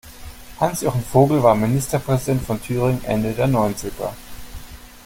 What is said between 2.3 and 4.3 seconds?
von Thüringen Ende der Neunziger.